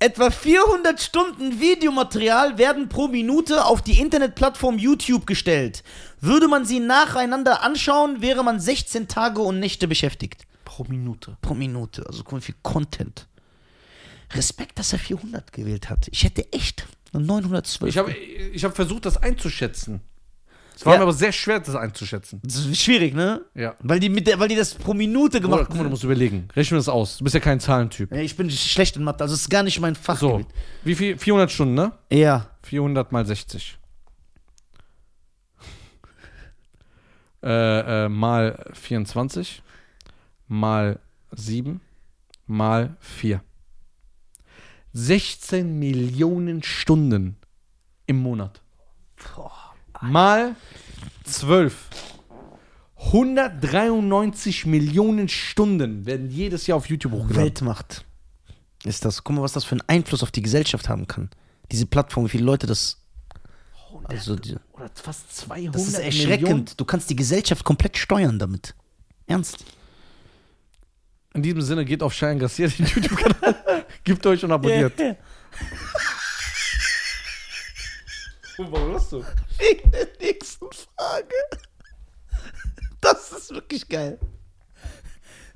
[0.00, 5.82] Etwa 400 Stunden Videomaterial werden pro Minute auf die Internetplattform YouTube gestellt.
[6.20, 10.46] Würde man sie nacheinander anschauen, wäre man 16 Tage und Nächte beschäftigt.
[10.78, 11.36] Pro Minute.
[11.42, 12.06] Pro Minute.
[12.06, 13.26] Also guck mal, wie viel Content.
[14.32, 16.06] Respekt, dass er 400 gewählt hat.
[16.12, 17.88] Ich hätte echt 912.
[17.90, 20.02] Ich habe ich hab versucht, das einzuschätzen.
[20.76, 20.98] Es war Ja.
[21.00, 22.40] mir aber sehr schwer, das einzuschätzen.
[22.44, 23.40] das ist schwierig, ne?
[23.56, 23.74] Ja.
[23.80, 26.46] Weil die, mit der, weil die das pro Minute gemacht guck mal, du musst überlegen.
[26.54, 27.18] Rechne das aus.
[27.18, 28.12] Du bist ja kein Zahlentyp.
[28.12, 30.46] Ja, ich bin schlecht in Mathe, also es ist gar nicht mein So, Fachgebiet.
[30.84, 31.18] wie viel?
[31.18, 31.90] 400 Stunden, ne?
[32.12, 32.50] Ja.
[32.62, 33.78] 400 mal 60.
[37.40, 39.62] Äh, äh, mal 24
[40.48, 41.00] mal
[41.32, 41.80] 7
[42.46, 43.42] mal 4.
[44.94, 47.36] 16 Millionen Stunden
[48.06, 48.62] im Monat.
[50.00, 50.56] Mal
[51.24, 51.88] 12.
[52.96, 57.36] 193 Millionen Stunden werden jedes Jahr auf YouTube hochgeladen.
[57.36, 58.04] Weltmacht
[58.84, 59.22] ist das.
[59.22, 61.30] Guck mal, was das für einen Einfluss auf die Gesellschaft haben kann.
[61.70, 63.00] Diese Plattform, wie viele Leute das.
[64.04, 66.30] Also, die, Oder fast 200 das ist Millionen.
[66.30, 66.80] erschreckend.
[66.80, 68.74] Du kannst die Gesellschaft komplett steuern damit.
[69.26, 69.64] Ernst.
[71.38, 74.98] In diesem Sinne, geht auf Cheyenne Garcia, den YouTube-Kanal, gibt euch und abonniert.
[78.56, 79.24] Warum hast du?
[79.56, 81.34] Wegen der nächsten Frage.
[83.00, 84.18] Das ist wirklich geil.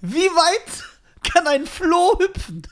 [0.01, 0.85] Wie weit
[1.29, 2.62] kann ein Floh hüpfen?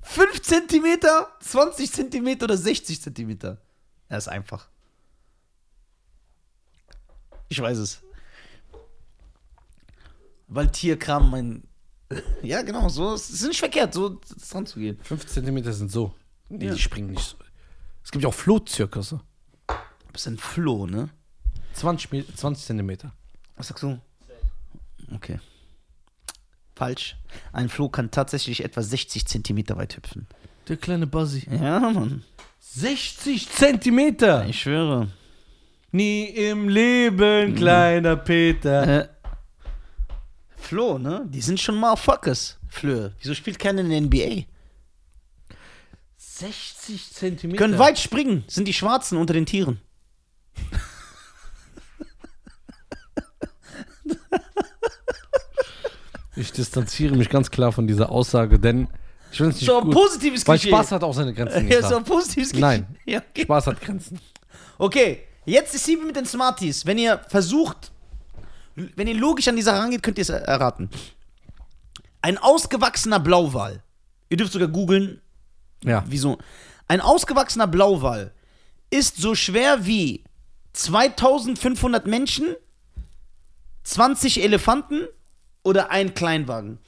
[0.00, 3.60] 5 Zentimeter, 20 Zentimeter oder 60 Zentimeter?
[4.08, 4.66] Er ist einfach.
[7.50, 8.02] Ich weiß es.
[10.54, 11.62] Weil Tierkram mein.
[12.42, 13.14] Ja, genau, so.
[13.14, 14.98] Es ist nicht verkehrt, so dran zu gehen.
[15.02, 16.14] 5 Zentimeter sind so.
[16.50, 16.74] Nee, Ja.
[16.74, 17.36] die springen nicht so.
[18.04, 19.20] Es gibt ja auch Flohzirkusse.
[19.66, 19.74] Du
[20.12, 21.08] bist ein Floh, ne?
[21.72, 23.12] 20, Mi- 20 Zentimeter.
[23.56, 23.98] Was sagst du?
[25.14, 25.40] Okay.
[26.74, 27.16] Falsch.
[27.52, 30.26] Ein Floh kann tatsächlich etwa 60 Zentimeter weit hüpfen.
[30.68, 31.46] Der kleine Buzzy.
[31.50, 32.24] Ja, Mann.
[32.60, 34.46] 60 Zentimeter!
[34.46, 35.08] Ich schwöre.
[35.92, 39.02] Nie im Leben, kleiner Peter.
[39.02, 39.08] Äh,
[40.62, 41.26] Floh, ne?
[41.28, 42.58] Die sind schon Motherfuckers.
[42.68, 43.12] Flöhe.
[43.20, 44.44] Wieso spielt keiner in der NBA?
[46.16, 47.58] 60 Zentimeter.
[47.58, 48.44] Können weit springen.
[48.48, 49.80] Sind die Schwarzen unter den Tieren.
[56.34, 58.88] Ich distanziere mich ganz klar von dieser Aussage, denn
[59.30, 59.94] ich finde es nicht So ein gut.
[59.94, 60.74] positives Weil Klischee.
[60.74, 61.68] Spaß hat auch seine Grenzen.
[61.70, 62.60] Ja, so ein positives Klischee.
[62.60, 62.86] Nein.
[63.04, 63.42] Ja, okay.
[63.42, 64.18] Spaß hat Grenzen.
[64.78, 66.86] Okay, jetzt ist sie mit den Smarties.
[66.86, 67.91] Wenn ihr versucht,
[68.74, 70.88] wenn ihr logisch an die Sache rangeht, könnt ihr es erraten.
[72.22, 73.82] Ein ausgewachsener Blauwal.
[74.28, 75.20] Ihr dürft sogar googeln,
[75.84, 76.04] Ja.
[76.06, 76.38] wieso.
[76.88, 78.32] Ein ausgewachsener Blauwal
[78.90, 80.24] ist so schwer wie
[80.72, 82.54] 2500 Menschen,
[83.84, 85.06] 20 Elefanten
[85.64, 86.78] oder ein Kleinwagen.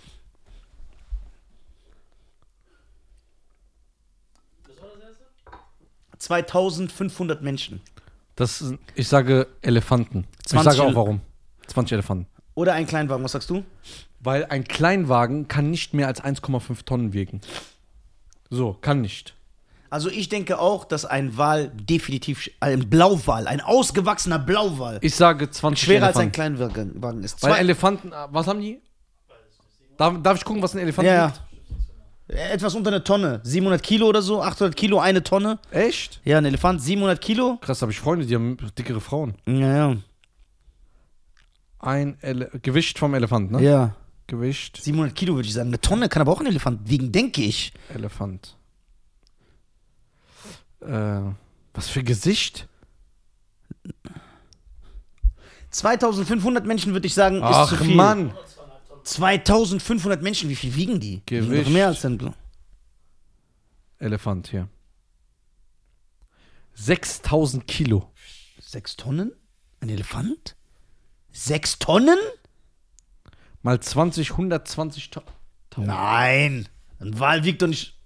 [4.66, 6.18] Das war das erste?
[6.18, 7.80] 2500 Menschen.
[8.36, 10.26] Das ich sage Elefanten.
[10.40, 11.20] Ich 20 sage auch warum.
[11.66, 12.26] 20 Elefanten.
[12.54, 13.64] Oder ein Kleinwagen, was sagst du?
[14.20, 17.40] Weil ein Kleinwagen kann nicht mehr als 1,5 Tonnen wiegen.
[18.50, 19.34] So, kann nicht.
[19.90, 25.48] Also ich denke auch, dass ein Wal definitiv, ein Blauwal, ein ausgewachsener Blauwal, Ich sage
[25.50, 26.56] 20 schwerer als ein Elefanten.
[26.58, 27.42] Kleinwagen Wagen ist.
[27.42, 28.80] Weil Zwei, Elefanten, äh, was haben die?
[29.96, 31.40] Darf, darf ich gucken, was ein Elefant ja, wiegt?
[32.28, 32.36] ja.
[32.46, 33.40] Etwas unter eine Tonne.
[33.44, 35.58] 700 Kilo oder so, 800 Kilo, eine Tonne.
[35.70, 36.20] Echt?
[36.24, 37.58] Ja, ein Elefant, 700 Kilo.
[37.60, 39.34] Krass, habe ich Freunde, die haben dickere Frauen.
[39.46, 39.96] Ja, ja.
[41.84, 43.62] Ein Ele Gewicht vom Elefant, ne?
[43.62, 43.94] Ja,
[44.26, 45.68] Gewicht 700 Kilo würde ich sagen.
[45.68, 47.74] Eine Tonne kann aber auch ein Elefant wiegen, denke ich.
[47.92, 48.56] Elefant.
[50.80, 51.20] Äh,
[51.74, 52.68] was für Gesicht?
[55.68, 57.94] 2500 Menschen würde ich sagen, ist Ach zu viel.
[57.94, 58.32] Mann.
[59.02, 61.18] 2500 Menschen, wie viel wiegen die?
[61.18, 61.66] Die Gewicht.
[61.66, 62.34] Doch mehr als ein.
[63.98, 64.68] Elefant hier.
[66.74, 68.10] 6000 Kilo.
[68.58, 69.32] Sechs Tonnen?
[69.80, 70.56] Ein Elefant?
[71.34, 72.18] Sechs Tonnen?
[73.62, 75.26] Mal 20, 120 Tonnen.
[75.76, 76.68] Nein.
[77.00, 77.98] Ein Wal wiegt doch nicht.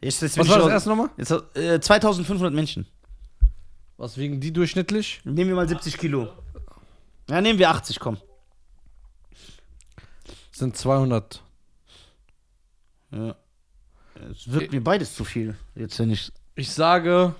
[0.00, 1.10] Jetzt, jetzt Was war das erste nochmal?
[1.16, 2.86] Jetzt, äh, 2500 Menschen.
[3.96, 5.22] Was wiegen die durchschnittlich?
[5.24, 6.28] Nehmen wir mal 70 Kilo.
[7.30, 8.18] Ja, nehmen wir 80, komm.
[10.52, 11.42] Sind 200.
[13.10, 13.34] Ja.
[14.30, 15.56] Es wird mir beides zu viel.
[15.74, 16.30] Jetzt wenn ich.
[16.56, 17.34] Ich sage.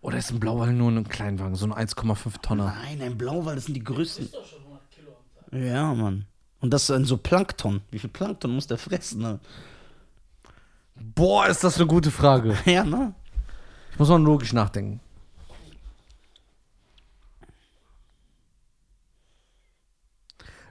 [0.00, 2.74] Oder ist ein Blauwal nur ein Kleinwagen, so ein 1,5 Tonner?
[2.84, 4.26] Nein, ein Blauwal, das sind die größten.
[4.26, 5.60] Ist doch schon 100 Kilo am Tag.
[5.60, 6.26] Ja, Mann.
[6.60, 7.82] Und das in so Plankton.
[7.90, 9.20] Wie viel Plankton muss der fressen?
[9.22, 9.40] Ne?
[10.94, 12.56] Boah, ist das eine gute Frage.
[12.64, 13.14] Ja, ne?
[13.92, 15.00] Ich muss mal logisch nachdenken.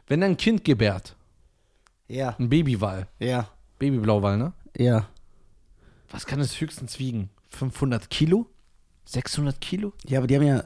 [0.07, 1.15] Wenn ein Kind gebärt,
[2.07, 3.07] Ja, Ein Babywal.
[3.19, 4.53] ja, Babyblauwal, ne?
[4.77, 5.07] ja.
[6.09, 7.29] Was kann es höchstens wiegen?
[7.49, 8.47] 500 Kilo?
[9.07, 9.93] 600 Kilo?
[10.05, 10.63] Ja, aber die haben ja.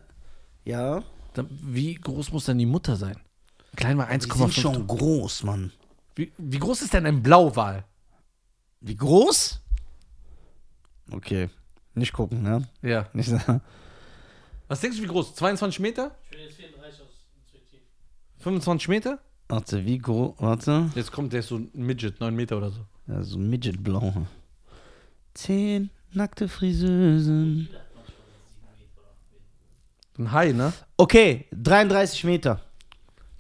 [0.65, 1.04] Ja.
[1.34, 3.15] Dann, wie groß muss denn die Mutter sein?
[3.15, 4.88] Ein Kleinwal Die sind 1,5 schon Tonnen.
[4.88, 5.71] groß, Mann.
[6.15, 7.86] Wie, wie groß ist denn ein Blauwal?
[8.82, 9.62] Wie groß?
[11.12, 11.49] Okay.
[11.93, 12.67] Nicht gucken, ne?
[12.82, 13.08] Ja.
[13.13, 13.62] Nicht sagen.
[14.67, 15.36] Was denkst du, wie groß?
[15.36, 16.15] 22 Meter?
[16.25, 17.08] Ich bin jetzt 34 aus
[17.45, 17.80] intuitiv.
[18.39, 19.19] 25 Meter?
[19.49, 20.36] Warte, wie groß?
[20.39, 20.89] Warte.
[20.95, 22.86] Jetzt kommt der ist so ein Midget, 9 Meter oder so.
[23.08, 24.25] Ja, so Midgetblau.
[25.34, 27.69] Zehn nackte Friseusen.
[30.17, 30.74] Ein Hai, ne?
[30.97, 32.62] Okay, 33 Meter.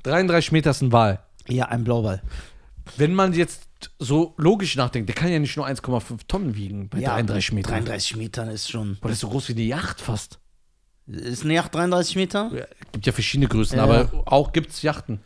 [0.03, 1.19] 33 Meter ist ein Wal.
[1.47, 2.21] Ja, ein Blauwal.
[2.97, 3.67] Wenn man jetzt
[3.99, 7.71] so logisch nachdenkt, der kann ja nicht nur 1,5 Tonnen wiegen bei ja, 33 Metern.
[7.85, 8.97] 33 Meter ist schon.
[9.01, 10.39] Boah, das ist so groß wie die Yacht fast.
[11.07, 12.51] Ist eine Yacht 33 Meter?
[12.53, 13.83] Ja, gibt ja verschiedene Größen, Ja.
[13.83, 15.19] aber auch gibt's Yachten.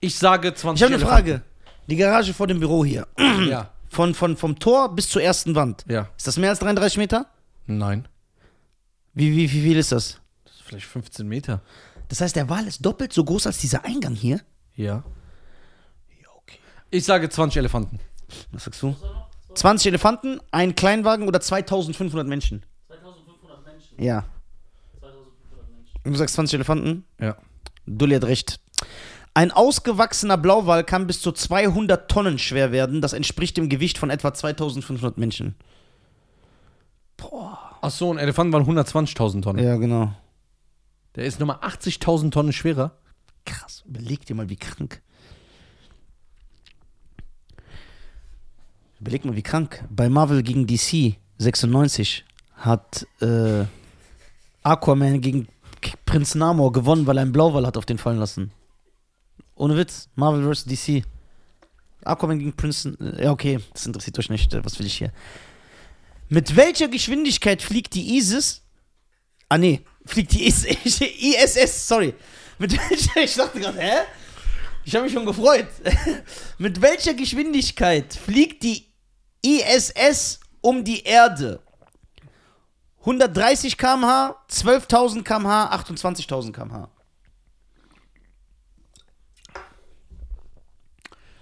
[0.00, 1.42] Ich sage 20 Ich habe eine Frage.
[1.88, 3.06] Die Garage vor dem Büro hier.
[3.48, 3.70] Ja.
[3.88, 5.84] Von, von, vom Tor bis zur ersten Wand.
[5.86, 6.08] Ja.
[6.16, 7.26] Ist das mehr als 33 Meter?
[7.66, 8.08] Nein.
[9.12, 10.18] Wie, wie, wie viel ist das?
[10.64, 11.60] Vielleicht 15 Meter.
[12.08, 14.40] Das heißt, der Wal ist doppelt so groß als dieser Eingang hier?
[14.74, 15.04] Ja.
[16.20, 16.58] Ja, okay.
[16.90, 17.98] Ich sage 20 Elefanten.
[18.52, 18.92] Was sagst du?
[18.92, 19.28] Was war noch?
[19.54, 22.64] 20 Elefanten, ein Kleinwagen oder 2500 Menschen?
[22.86, 24.02] 2500 Menschen.
[24.02, 24.24] Ja.
[25.00, 26.00] 2500 Menschen.
[26.04, 27.04] Du sagst 20 Elefanten?
[27.20, 27.36] Ja.
[27.86, 28.60] Dulli hat recht.
[29.34, 33.00] Ein ausgewachsener Blauwal kann bis zu 200 Tonnen schwer werden.
[33.00, 35.54] Das entspricht dem Gewicht von etwa 2500 Menschen.
[37.84, 39.64] Ach so, ein Elefant waren 120.000 Tonnen.
[39.64, 40.12] Ja, genau.
[41.14, 42.96] Der ist nochmal 80.000 Tonnen schwerer.
[43.44, 43.82] Krass.
[43.86, 45.02] Überleg dir mal, wie krank.
[49.00, 49.84] Überleg mal, wie krank.
[49.90, 53.64] Bei Marvel gegen DC 96 hat äh,
[54.62, 55.48] Aquaman gegen
[56.06, 58.52] Prinz Namor gewonnen, weil er einen Blauwal hat auf den fallen lassen.
[59.56, 60.08] Ohne Witz.
[60.14, 60.64] Marvel vs.
[60.66, 61.04] DC.
[62.04, 62.84] Aquaman gegen Prinz.
[62.84, 63.58] äh, Ja, okay.
[63.72, 64.54] Das interessiert euch nicht.
[64.64, 65.12] Was will ich hier?
[66.28, 68.62] Mit welcher Geschwindigkeit fliegt die ISIS?
[69.48, 69.82] Ah, nee.
[70.06, 70.64] Fliegt die IS
[71.00, 72.14] ISS, sorry.
[72.58, 74.00] Mit welcher, ich dachte gerade, hä?
[74.84, 75.68] Ich habe mich schon gefreut.
[76.58, 78.86] Mit welcher Geschwindigkeit fliegt die
[79.42, 81.60] ISS um die Erde?
[83.00, 86.88] 130 km/h, 12.000 km/h, 28.000 km/h.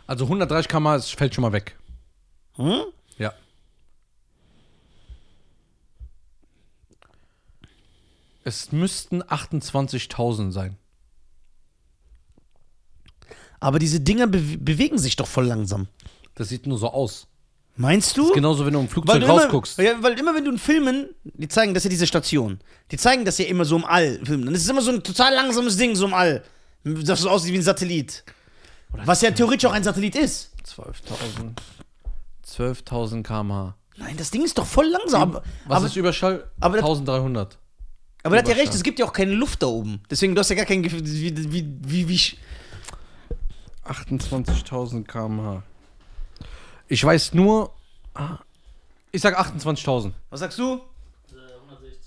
[0.07, 1.77] Also 130 km es fällt schon mal weg.
[2.57, 2.83] Hm?
[3.17, 3.33] Ja.
[8.45, 10.77] Es müssten 28.000 sein.
[13.61, 15.89] Aber diese Dinger be bewegen sich doch voll langsam.
[16.35, 17.27] Das sieht nur so aus.
[17.77, 18.23] Meinst du?
[18.23, 19.79] Das ist genauso, wenn du im Weil, Flugzeug du immer, rausguckst.
[19.79, 22.59] ja, weil immer, wenn du in Filmen, die zeigen das ja diese Station,
[22.91, 24.21] die zeigen das ja immer so im All.
[24.25, 24.55] Filmen.
[24.55, 26.43] Es ist immer so ein total langsames Ding, so im All.
[26.85, 28.25] Das so aussieht wie ein Satellit.
[28.89, 30.51] Was ja theoretisch auch ein Satellit ist.
[30.67, 31.57] 12.000.
[32.47, 33.75] 12.000 km/h.
[33.99, 35.35] Nein, das Ding ist doch voll langsam.
[35.67, 36.51] Was aber, ist Überschall?
[36.61, 37.59] aber das- 1300.
[38.23, 40.01] aber er hat ja recht, es gibt ja auch keine Luft da oben.
[40.11, 42.21] Deswegen, du hast ja gar kein Gefühl, wie, wie, wie, wie,
[43.85, 45.63] 28.000 km/h.
[46.89, 47.73] Ich weiß nur.
[48.15, 48.39] ah,
[49.13, 50.13] Ich sag 28.000.
[50.29, 50.81] Was sagst du?
[51.33, 51.99] Äh, 160.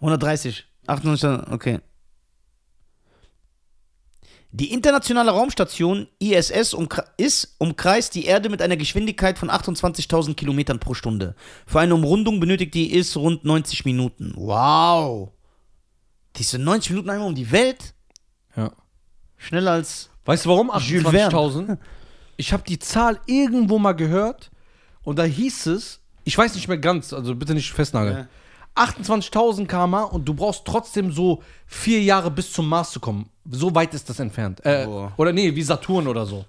[0.00, 0.64] 130.
[0.86, 1.80] 98, okay.
[4.52, 10.78] Die internationale Raumstation ISS umkre ist, umkreist die Erde mit einer Geschwindigkeit von 28.000 Kilometern
[10.78, 11.34] pro Stunde.
[11.66, 14.32] Für eine Umrundung benötigt die IS rund 90 Minuten.
[14.36, 15.32] Wow.
[16.36, 17.94] Die sind 90 Minuten einmal um die Welt.
[18.56, 18.72] Ja.
[19.36, 20.10] Schneller als.
[20.24, 21.78] Weißt du warum Jules 28.000?
[22.36, 24.50] Ich habe die Zahl irgendwo mal gehört
[25.02, 28.28] und da hieß es, ich weiß nicht mehr ganz, also bitte nicht festnageln.
[28.74, 33.30] 28.000 km und du brauchst trotzdem so vier Jahre bis zum Mars zu kommen.
[33.48, 34.60] So weit ist das entfernt.
[34.66, 36.44] Äh, oder nee, wie Saturn oder so.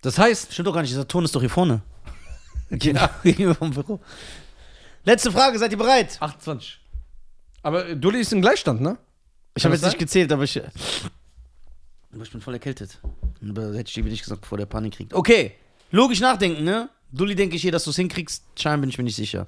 [0.00, 1.82] Das heißt, Stimmt doch gar nicht, Saturn ist doch hier vorne.
[2.70, 4.00] Genau, Büro.
[5.04, 6.16] Letzte Frage, seid ihr bereit?
[6.20, 6.80] 28.
[7.62, 8.98] Aber äh, Dulli ist im Gleichstand, ne?
[9.54, 10.60] Ich habe das jetzt nicht gezählt, aber ich.
[12.12, 12.98] Aber ich bin voll erkältet.
[13.48, 15.14] Aber hätte ich dir nicht gesagt, bevor der Panik kriegt.
[15.14, 15.52] Okay,
[15.90, 16.88] logisch nachdenken, ne?
[17.10, 18.44] Dulli denke ich hier, dass du es hinkriegst.
[18.58, 19.46] Schein bin ich mir nicht sicher.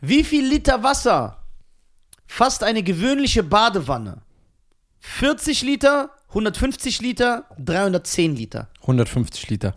[0.00, 1.42] Wie viel Liter Wasser
[2.26, 4.22] fasst eine gewöhnliche Badewanne?
[5.00, 8.68] 40 Liter, 150 Liter, 310 Liter.
[8.82, 9.76] 150 Liter.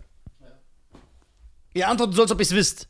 [1.74, 2.88] Ihr antwortet so, als ob ihr es wisst.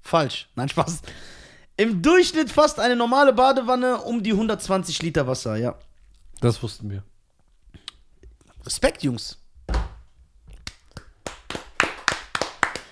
[0.00, 0.48] Falsch.
[0.54, 1.00] Nein, Spaß.
[1.76, 5.74] Im Durchschnitt fasst eine normale Badewanne um die 120 Liter Wasser, ja.
[6.40, 7.02] Das wussten wir.
[8.64, 9.38] Respekt, Jungs.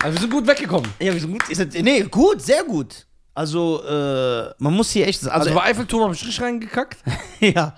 [0.03, 0.91] Also wir sind gut weggekommen.
[1.01, 1.49] Ja, wieso gut?
[1.49, 3.07] Ist das, nee, gut, sehr gut.
[3.35, 5.23] Also, äh, man muss hier echt.
[5.23, 6.99] Also, Also bei Eiffelturm habe ich richtig reingekackt.
[7.41, 7.77] ja.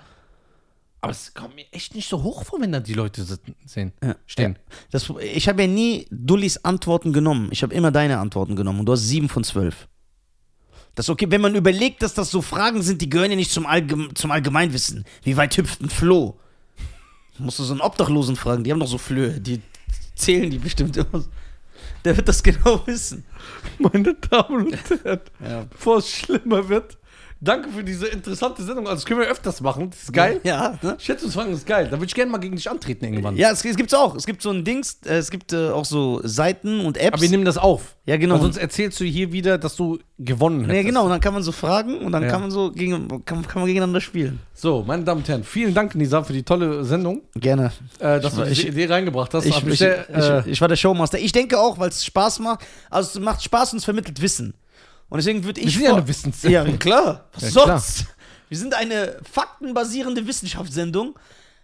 [1.01, 3.93] Aber es kommt mir echt nicht so hoch vor, wenn da die Leute sitzen, sehen,
[4.03, 4.15] Ja.
[4.25, 4.57] stehen.
[4.89, 7.49] Das, ich habe ja nie Dullis Antworten genommen.
[7.51, 9.87] Ich habe immer deine Antworten genommen und du hast sieben von zwölf.
[10.95, 13.65] Das okay, wenn man überlegt, dass das so Fragen sind, die gehören ja nicht zum,
[13.65, 15.03] Allgeme zum Allgemeinwissen.
[15.23, 16.35] Wie weit hüpft ein Floh?
[17.37, 19.61] Musst du so einen Obdachlosen fragen, die haben doch so Flöhe, die
[20.15, 21.25] zählen die bestimmt immer.
[22.05, 23.25] Der wird das genau wissen.
[23.77, 25.63] Meine Damen und Herren, Ja.
[25.69, 26.97] bevor es schlimmer wird,
[27.45, 28.85] danke für diese interessante Sendung.
[28.87, 29.89] Also, das können wir öfters machen.
[29.91, 30.41] Das ist geil.
[30.43, 30.97] Ja, ne?
[30.99, 31.85] Schätzungsfragen ist geil.
[31.85, 33.37] Da würde ich gerne mal gegen dich antreten irgendwann.
[33.37, 34.15] Ja, es, es gibt's auch.
[34.15, 37.13] Es gibt so ein Dings, äh, es gibt äh, auch so Seiten und Apps.
[37.13, 37.95] Aber wir nehmen das auf.
[38.05, 38.35] Ja, genau.
[38.35, 40.77] Weil sonst erzählst du hier wieder, dass du gewonnen hättest.
[40.77, 42.29] ja, genau, und dann kann man so fragen und dann Ja.
[42.29, 44.39] kann man so gegen, kann, kann man gegeneinander spielen.
[44.53, 47.71] So, meine Damen und Herren, vielen Dank, Nisa, für die tolle Sendung, Gerne.
[47.99, 49.45] äh, dass Ich- du diese Idee reingebracht hast.
[49.45, 51.19] Ich, ich, sehr, äh, ich, ich war der Showmaster.
[51.19, 52.61] Ich denke auch, weil es Spaß macht.
[52.89, 54.53] Also es macht Spaß und es vermittelt Wissen.
[55.09, 55.67] Und deswegen würde ich.
[55.67, 56.71] wir sind ja eine Wissenssendung.
[56.71, 57.25] Ja, klar.
[57.33, 57.79] Was Ja, klar.
[57.79, 58.05] sonst?
[58.49, 61.15] Wir sind eine faktenbasierende Wissenschaftssendung,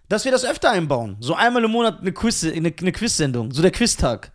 [0.09, 1.15] dass wir das öfter einbauen.
[1.19, 3.51] So einmal im Monat eine Quiz, eine, eine Quiz-Sendung.
[3.51, 4.31] So der Quiztag.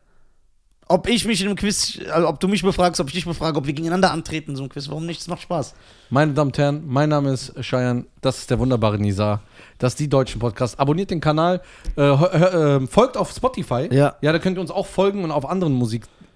[0.89, 3.59] Ob ich mich in einem Quiz, also ob du mich befragst, ob ich dich befrage,
[3.59, 4.89] ob wir gegeneinander antreten so einem Quiz.
[4.89, 5.21] Warum nicht?
[5.21, 5.75] Das macht Spaß.
[6.11, 9.41] Meine Damen und Herren, mein Name ist Cheyenne, das ist der wunderbare Nisa,
[9.79, 10.79] das ist die deutschen Podcast.
[10.79, 11.61] Abonniert den Kanal,
[11.97, 13.89] äh, äh, folgt auf Spotify.
[13.93, 14.15] Ja.
[14.21, 15.73] Ja, da könnt ihr uns auch folgen und auf anderen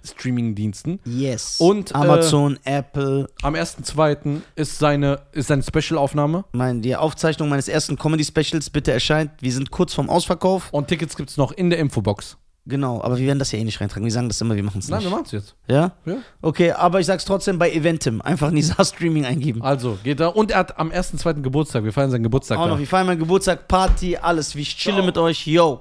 [0.02, 1.00] Musikstreaming-Diensten.
[1.04, 1.56] Yes.
[1.58, 4.40] Und, äh, Amazon, Apple, Am 1.2.
[4.56, 9.30] ist seine, ist seine Special-Aufnahme mein, die Aufzeichnung meines ersten Comedy-Specials bitte erscheint.
[9.40, 10.68] Wir sind kurz vorm Ausverkauf.
[10.72, 12.36] und Tickets gibt es noch in der Infobox.
[12.66, 14.04] Genau, aber wir werden das ja eh nicht reintragen.
[14.04, 15.06] Wir sagen das immer, wir machen es Nein, nicht.
[15.08, 15.56] wir machen es jetzt.
[15.66, 15.92] Ja?
[16.04, 16.16] Ja.
[16.42, 18.20] Okay, aber ich sag's trotzdem bei Eventim.
[18.20, 19.62] Einfach Nisa Streaming eingeben.
[19.62, 20.28] Also, geht da.
[20.28, 21.40] Und er hat am 1.2.
[21.40, 21.84] Geburtstag.
[21.84, 24.54] Wir feiern seinen Geburtstag Auch noch, wir feiern meinen Geburtstag, Party, alles.
[24.54, 25.06] Ich chille Ciao.
[25.06, 25.46] mit euch.
[25.46, 25.80] Yo.